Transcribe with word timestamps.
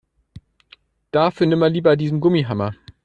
Dafür 1.11 1.45
nimm 1.45 1.59
mal 1.59 1.69
lieber 1.71 1.95
diesen 1.95 2.21
Gummihammer. 2.21 2.73